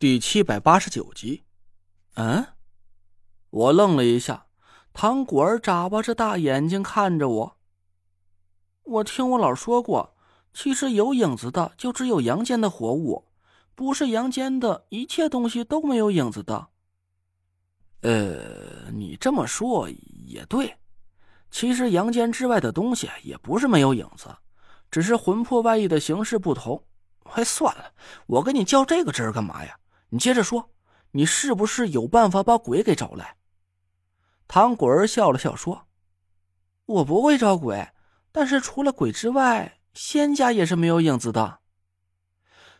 [0.00, 1.42] 第七百八十九集，
[2.14, 2.46] 嗯，
[3.50, 4.46] 我愣了一下，
[4.92, 7.56] 唐果儿眨巴着大眼睛看着我。
[8.84, 10.14] 我听我姥说过，
[10.54, 13.26] 其实有影子的就只有阳间的活物，
[13.74, 16.68] 不是阳间的一切东西都没有影子的。
[18.02, 19.90] 呃，你这么说
[20.28, 20.76] 也对，
[21.50, 24.28] 其实阳间之外的东西也不是没有影子，
[24.92, 26.80] 只是魂魄外溢的形式不同。
[27.32, 27.92] 哎，算了，
[28.28, 29.76] 我跟你较这个真儿干嘛呀？
[30.10, 30.70] 你接着说，
[31.10, 33.36] 你是不是有办法把鬼给找来？
[34.46, 35.86] 唐果儿笑了笑说
[36.86, 37.88] ：“我不会招鬼，
[38.32, 41.58] 但是除了鬼之外，仙家也是没有影子的。”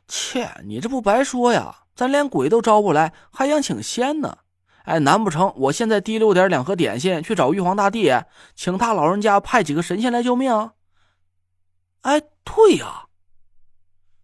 [0.08, 1.84] 切，你这不白说呀？
[1.94, 4.38] 咱连鬼都招不来，还想请仙呢？
[4.84, 8.10] 哎，难不成我现在提溜点两盒点心去找玉皇大帝，
[8.54, 10.70] 请他老人家派几个神仙来救命？
[12.02, 13.08] 哎，对呀！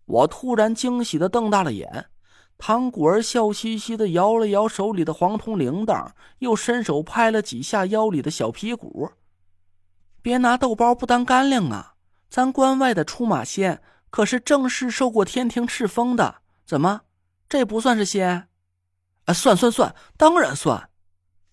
[0.07, 2.09] 我突然惊喜的瞪大了眼。
[2.57, 9.11] 唐果儿笑嘻嘻的摇了摇手里的黄铜铃铛，又伸手拍了几下腰里的小皮鼓。
[10.23, 11.95] 别拿豆包不当干粮啊！
[12.31, 17.03] 咱关外的出马仙可是正式受过天庭敕封的，怎么
[17.49, 18.49] 这不算是仙？
[19.27, 20.89] 啊，算算算，当然算！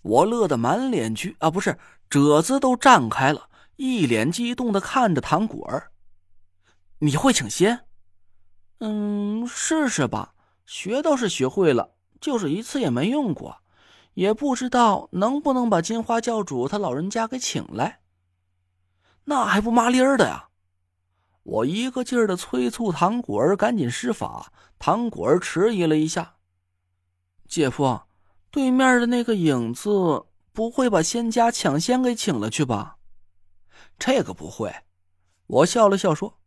[0.02, 1.77] 我乐得满脸去啊，不是
[2.09, 5.91] 褶子都绽开了，一脸激动的看着唐果儿。
[6.99, 7.86] 你会请仙？
[8.80, 10.33] 嗯，试试吧。
[10.72, 13.58] 学倒是学会了，就是一次也没用过，
[14.14, 18.00] 也不知道能不能把金花教主他老人家给请来。
[19.25, 20.47] 那还不麻利儿的呀！
[21.44, 24.53] 我一个劲儿的催促唐果儿赶紧施法。
[24.80, 26.36] 唐果儿迟疑了一下
[27.49, 28.03] ：“姐夫，
[28.49, 32.95] 对面的那个影子不会把仙家抢先给请了去吧？”
[33.99, 34.73] 这个不会。
[35.47, 36.39] 我笑了笑说：“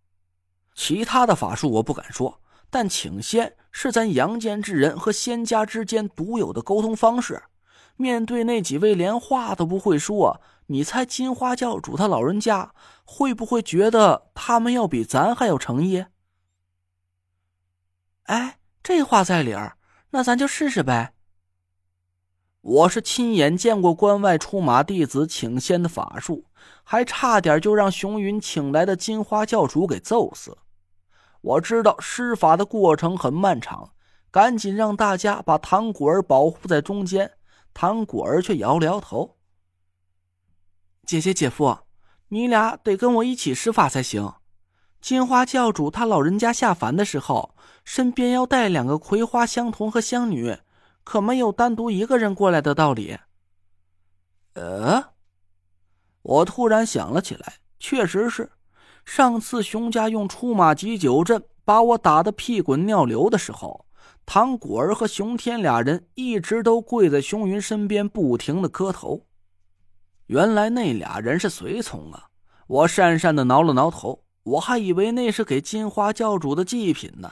[0.74, 7.42] 其他的法术我不敢说。”但请仙是咱阳间之人和仙家之间独有的沟通方式。
[7.96, 12.72] 面对那几位连话都不会说，你猜金花教主他老人家
[13.04, 16.06] 会不会觉得他们要比咱还有诚意？
[18.24, 19.76] 哎，这话在理儿，
[20.10, 21.12] 那咱就试试呗。
[22.62, 26.46] 我是亲眼见过关外出马弟子请仙的法术，
[26.82, 30.56] 还差点就让熊云请来的金花教主给揍死。
[31.44, 33.92] 我知道施法的过程很漫长，
[34.30, 37.32] 赶紧让大家把唐果儿保护在中间。
[37.74, 39.36] 唐果儿却摇了摇头
[41.04, 41.80] ：“姐姐、姐夫，
[42.28, 44.32] 你俩得跟我一起施法才行。
[45.02, 50.56] 金花教主他老人家下凡的时候，身边要带两个葵花香童和香女，
[51.02, 53.18] 可没有单独一个人过来的道理。”
[54.54, 55.12] 呃，
[56.22, 58.50] 我突然想了起来，确实是。
[59.04, 63.86] 上次熊家用出马急救阵把我打得屁滚尿流的时候，
[64.26, 69.26] 唐果儿和熊天俩人一直都跪在熊云身边，不停的磕头。
[70.26, 72.28] 原来那俩人是随从啊！
[72.66, 77.30] 我讪讪的挠了挠头，我还以为那是给金花教主的祭品呢。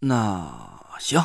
[0.00, 1.22] 那行，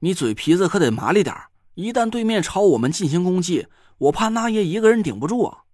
[0.00, 1.34] 你嘴皮子可得麻利点
[1.74, 3.66] 一旦对面朝我们进行攻击，
[3.96, 5.64] 我怕那爷一个人顶不住啊。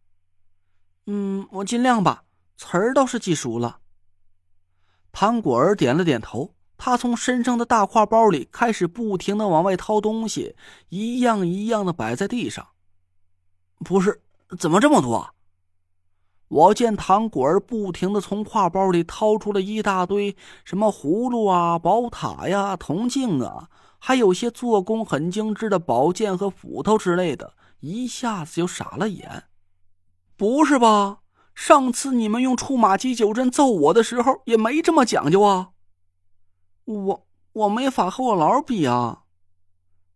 [1.06, 2.22] 嗯，我尽量吧。
[2.58, 3.78] 词儿倒是记熟了。
[5.12, 10.56] 唐果儿点了点头，他从身上的大挎包里开始不停的往外掏东西，
[10.88, 12.68] 一样一样的摆在地上。
[13.78, 14.20] 不是，
[14.58, 15.30] 怎么这么多？
[16.48, 23.70] 我见唐果儿不停的从挎包里掏出了一大堆什么葫芦啊、宝塔呀、铜镜啊，
[24.00, 29.44] 还有些做工很精致的宝剑和斧头之类的，一下子就傻了眼。
[30.36, 31.20] 不是吧？
[31.58, 35.70] 上次你们用出马急九针揍我的时候，也没这么讲究啊！
[36.84, 39.24] 我我没法和我姥比啊！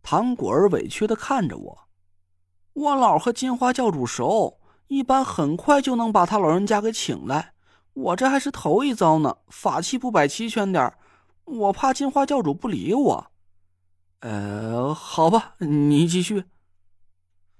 [0.04, 1.78] 唐果儿委屈的看着我，
[2.74, 7.54] 我姥和金花教主熟，一般很快就能把他老人家给请来。
[7.92, 10.94] 我这还是头一遭呢，法器不摆齐全点
[11.44, 13.32] 我怕金花教主不理我。
[14.20, 16.44] 呃，好吧，你继续。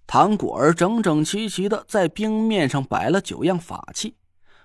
[0.07, 4.17] 唐果儿整整齐齐的在冰面上摆了九样法器，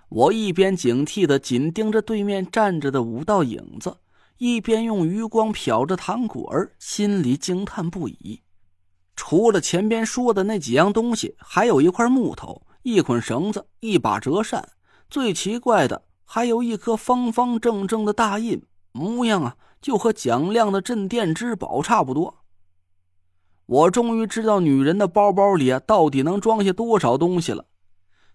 [0.10, 3.98] 我一边警惕的紧盯着对面站着的五道影子，
[4.38, 8.42] 一边用余光瞟着唐果儿，心里惊叹不已。
[9.16, 14.70] 除了前边说的那几样东西，还有一块木头、一捆绳子、一把折扇，
[15.10, 18.62] 最奇怪的还有一颗方方正正的大印，
[18.92, 22.44] 模样啊，就和蒋亮的镇店之宝差不多。
[23.68, 27.66] 我终于知道女人的包包里啊到底能装下多少东西了。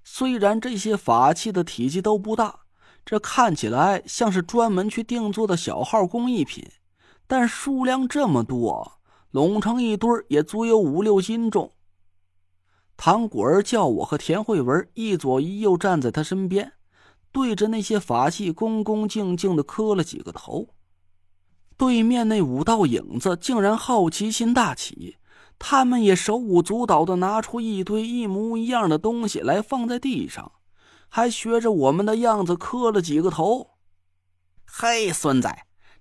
[0.04, 2.60] 虽然这些法器的体积都不大，
[3.04, 6.68] 这看起来像是专门去定做的小号工艺品，
[7.26, 9.00] 但数量这么多，
[9.30, 11.72] 拢成一堆也足有五六斤重。
[12.96, 16.72] 唐果儿叫我和田慧文一左一右站在他身边，
[17.32, 20.68] 对着那些法器恭恭敬敬的磕了几个头。
[21.78, 25.16] 对面那五道影子竟然好奇心大起，
[25.64, 30.50] 他们也手舞足蹈的拿出一堆一模一样的东西来放在地上，
[31.08, 33.70] 还学着我们的样子磕了几个头。
[34.66, 35.48] 嘿，孙子，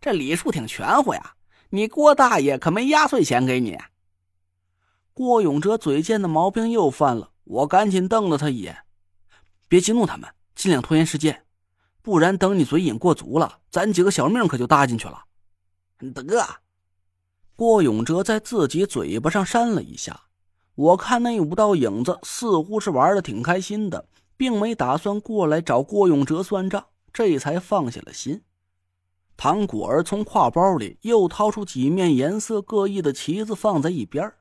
[0.01, 1.35] 这礼数挺全乎呀！
[1.69, 3.77] 你郭大爷可没压岁钱给你。
[5.13, 8.79] 郭永哲嘴贱的毛病又犯了，我赶紧瞪了他一眼
[9.69, 11.45] ：“别激怒他们，尽量拖延时间，
[12.01, 15.25] 不然等你嘴瘾过足了，咱几个小命可就搭进去了。”
[16.15, 16.47] 得。
[17.61, 20.21] 郭永哲在自己嘴巴上扇了一下，
[20.73, 28.41] 我看那五道影子似乎是玩的挺开心的，并没打算过来找郭永哲算账，这才放下了心。
[29.37, 34.33] 唐果儿从挎包里又掏出几面颜色各异的旗子，放在一边。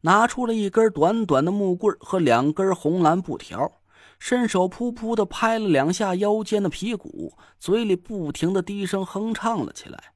[0.00, 3.70] 拿出了一根短短的木棍和两根红蓝布条，
[4.18, 10.13] 伸手噗噗的拍了两下腰间的皮鼓，嘴里不停的低声哼唱了起来。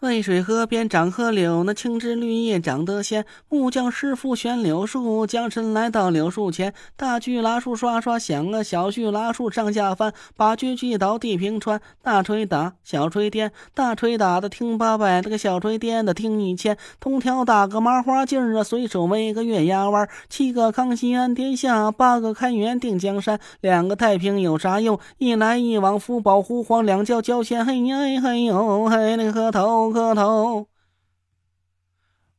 [0.00, 3.24] 渭水河边长河柳，那青枝绿叶长得鲜。
[3.48, 6.72] 木匠师傅选柳树，将身来到柳树前。
[6.96, 10.12] 大锯拉树刷刷响啊，小锯拉树上下翻。
[10.36, 16.78] 把锯锯倒地平川，大锤打，小锤颠，大锤打的听八百，这个小锤颠的听一千。
[17.00, 20.08] 铜条打个麻花劲儿啊，随手围个月牙弯。
[20.28, 23.40] 七个康熙安天下，八个开元定江山。
[23.60, 25.00] 两个太平有啥用？
[25.18, 29.87] 一来一往福保护皇，两教交钱嘿呀嘿呦嘿那个磕头。
[29.92, 30.68] 磕头！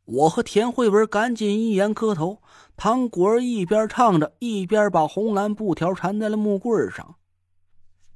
[0.05, 2.41] 我和田慧文赶紧一言磕头。
[2.75, 7.18] 唐果儿一边唱着，一边把红蓝布条缠在了木棍上。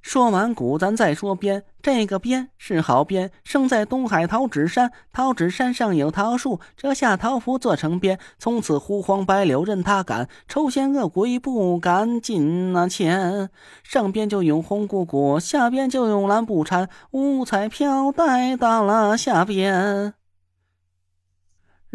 [0.04, 1.64] 说完鼓，咱再说鞭。
[1.82, 4.92] 这个鞭是好鞭，生在东海桃纸山。
[5.14, 8.20] 桃纸山上有桃树，折下桃符做成鞭。
[8.38, 13.50] 从此胡黄白柳任他赶，抽仙恶鬼不敢近那前。
[13.82, 20.14] 上边就用红鼓鼓，下边就用蓝布缠，五彩飘带到了下边。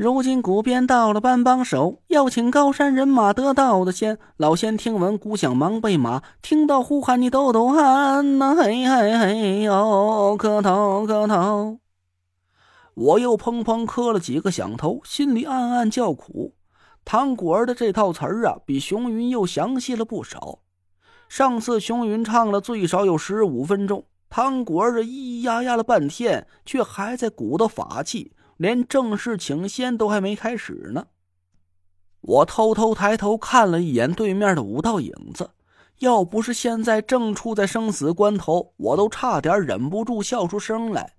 [0.01, 4.17] 如今古鞭到了班帮手，要请高山人马得道的仙。
[4.37, 8.55] 老仙听闻鼓响，忙备马，听到呼喊，你抖抖汗呐！
[8.55, 11.81] 嘿嘿嘿哟，磕头磕头！
[12.95, 16.55] 我又砰砰磕了几个响头，心里暗暗叫苦。
[17.05, 20.61] 唐果儿的这套词儿啊，比熊云又详细了不少。
[21.29, 28.33] 上次熊云唱了最少有十五分钟，唐果儿这咿咿呀呀了半天，却还在鼓捣法器。
[28.59, 31.07] 连正式请仙都还没开始呢，
[32.21, 35.51] 我偷偷抬头看了一眼对面的五道影子，
[36.01, 41.15] 要不是现在正处在生死关头，我都差点忍不住笑出声来。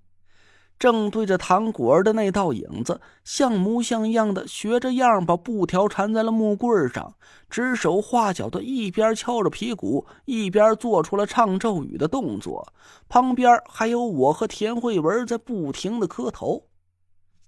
[0.78, 7.16] 正对着唐果儿的那道影子，像模像样的学着样，把布条缠在了木棍上，
[7.50, 12.74] 指手画脚的，一边敲着皮鼓，一边做出了唱咒语的动作。
[13.10, 16.69] 旁边还有我和田慧文在不停的磕头。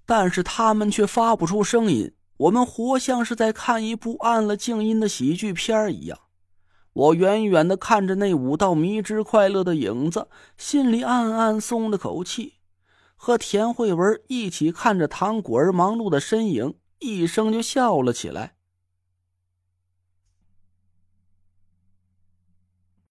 [0.06, 6.18] 但是他们却发不出声音，我们活像是在看一部按了静音的喜剧片一样。
[6.94, 10.28] 我远远的看着那五道迷之快乐的影子，
[10.58, 12.56] 心里暗暗松了口气。
[13.16, 18.56] 和田慧文一起看着唐果儿忙碌的身影，一声就笑了起来。